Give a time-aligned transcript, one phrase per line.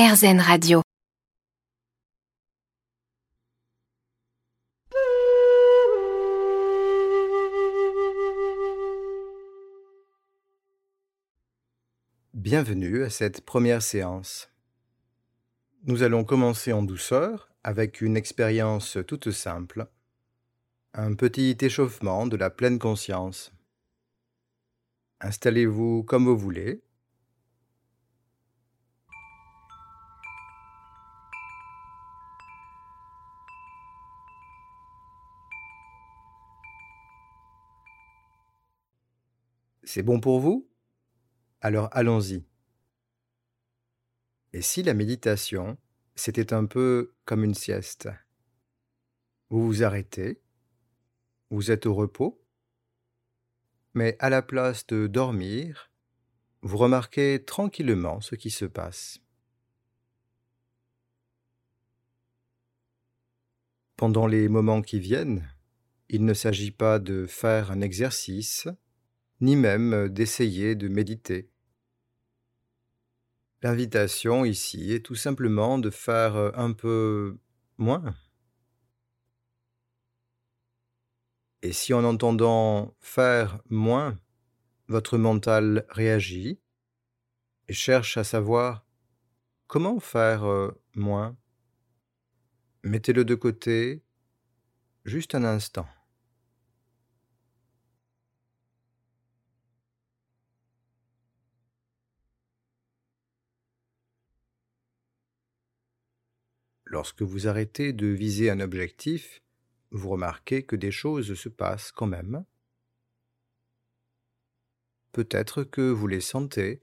[0.00, 0.80] RZN Radio.
[12.32, 14.48] Bienvenue à cette première séance.
[15.84, 19.86] Nous allons commencer en douceur avec une expérience toute simple,
[20.94, 23.52] un petit échauffement de la pleine conscience.
[25.20, 26.80] Installez-vous comme vous voulez.
[39.92, 40.70] C'est bon pour vous?
[41.60, 42.44] Alors allons-y.
[44.52, 45.78] Et si la méditation,
[46.14, 48.08] c'était un peu comme une sieste?
[49.48, 50.40] Vous vous arrêtez,
[51.50, 52.40] vous êtes au repos,
[53.94, 55.90] mais à la place de dormir,
[56.62, 59.18] vous remarquez tranquillement ce qui se passe.
[63.96, 65.52] Pendant les moments qui viennent,
[66.08, 68.68] il ne s'agit pas de faire un exercice,
[69.40, 71.50] ni même d'essayer de méditer.
[73.62, 77.38] L'invitation ici est tout simplement de faire un peu
[77.76, 78.14] moins.
[81.62, 84.18] Et si en entendant faire moins,
[84.88, 86.58] votre mental réagit
[87.68, 88.86] et cherche à savoir
[89.66, 91.36] comment faire moins,
[92.82, 94.02] mettez-le de côté
[95.04, 95.86] juste un instant.
[106.90, 109.40] Lorsque vous arrêtez de viser un objectif,
[109.92, 112.44] vous remarquez que des choses se passent quand même.
[115.12, 116.82] Peut-être que vous les sentez.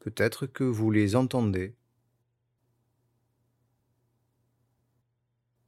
[0.00, 1.76] Peut-être que vous les entendez.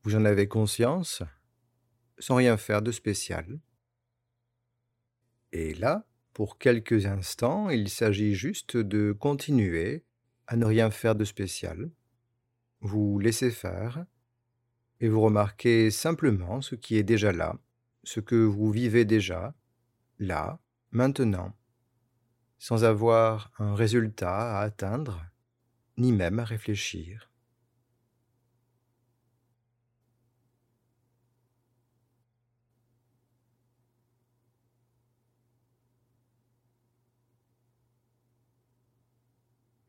[0.03, 1.23] Vous en avez conscience
[2.19, 3.61] sans rien faire de spécial.
[5.52, 10.05] Et là, pour quelques instants, il s'agit juste de continuer
[10.50, 11.92] à ne rien faire de spécial.
[12.80, 14.05] Vous laissez faire
[14.98, 17.56] et vous remarquez simplement ce qui est déjà là,
[18.02, 19.55] ce que vous vivez déjà,
[20.18, 20.58] là,
[20.90, 21.56] maintenant,
[22.58, 25.24] sans avoir un résultat à atteindre,
[25.96, 27.30] ni même à réfléchir.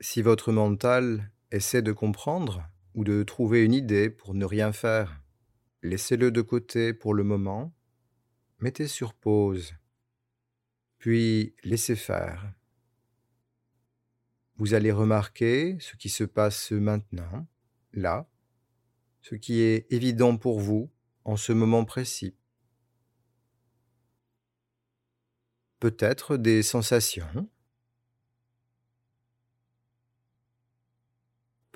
[0.04, 5.22] Si votre mental essaie de comprendre ou de trouver une idée pour ne rien faire,
[5.84, 7.72] laissez-le de côté pour le moment,
[8.58, 9.76] mettez sur pause,
[10.98, 12.52] puis laissez faire.
[14.56, 17.48] Vous allez remarquer ce qui se passe maintenant,
[17.94, 18.28] là,
[19.22, 20.92] ce qui est évident pour vous
[21.26, 22.36] en ce moment précis.
[25.80, 27.48] Peut-être des sensations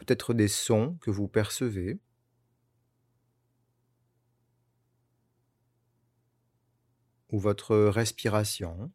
[0.06, 2.00] peut-être des sons que vous percevez.
[7.32, 8.92] ou votre respiration.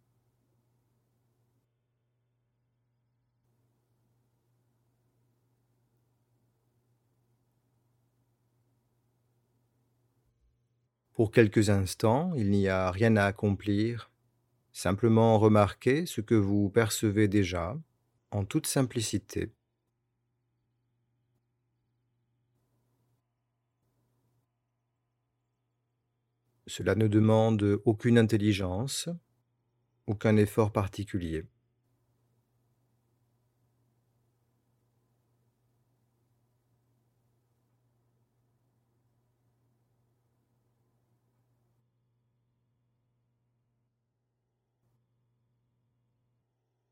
[11.12, 14.10] Pour quelques instants, il n'y a rien à accomplir,
[14.72, 17.76] simplement remarquer ce que vous percevez déjà,
[18.30, 19.52] en toute simplicité.
[26.70, 29.08] Cela ne demande aucune intelligence,
[30.06, 31.44] aucun effort particulier.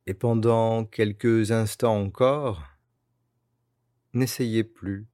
[0.07, 2.65] Et pendant quelques instants encore,
[4.13, 5.07] n'essayez plus,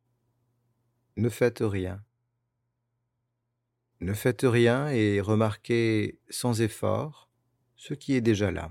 [1.16, 2.00] ne faites rien.
[4.00, 7.30] Ne faites rien et remarquez sans effort
[7.76, 8.70] ce qui est déjà là.